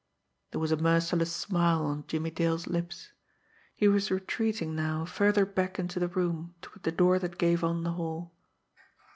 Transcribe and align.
There 0.49 0.59
was 0.59 0.71
a 0.71 0.77
merciless 0.77 1.31
smile 1.31 1.85
on 1.85 2.05
Jimmie 2.07 2.31
Dale's 2.31 2.65
lips. 2.65 3.11
He 3.75 3.87
was 3.87 4.09
retreating 4.09 4.75
now 4.75 5.05
further 5.05 5.45
back 5.45 5.77
into 5.77 5.99
the 5.99 6.07
room 6.07 6.55
toward 6.59 6.81
the 6.81 6.91
door 6.91 7.19
that 7.19 7.37
gave 7.37 7.63
on 7.63 7.83
the 7.83 7.91
hall. 7.91 8.33